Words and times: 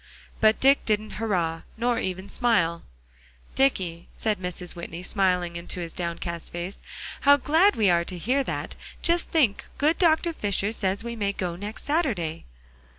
But 0.39 0.59
Dick 0.59 0.83
didn't 0.83 1.11
"hurrah," 1.21 1.61
nor 1.77 1.99
even 1.99 2.27
smile. 2.27 2.81
"Dicky," 3.53 4.07
said 4.17 4.39
Mrs. 4.39 4.75
Whitney, 4.75 5.03
smiling 5.03 5.55
into 5.55 5.79
his 5.79 5.93
downcast 5.93 6.51
face, 6.51 6.79
"how 7.19 7.37
glad 7.37 7.75
we 7.75 7.87
are 7.91 8.03
to 8.05 8.17
hear 8.17 8.43
that; 8.45 8.73
just 9.03 9.27
think, 9.29 9.63
good 9.77 9.99
Dr. 9.99 10.33
Fisher 10.33 10.71
says 10.71 11.03
we 11.03 11.15
may 11.15 11.33
go 11.33 11.55
next 11.55 11.83
Saturday." 11.85 12.45